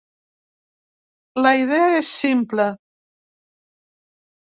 La 1.43 1.51
idea 1.63 1.91
és 1.97 2.09
simple. 2.21 2.65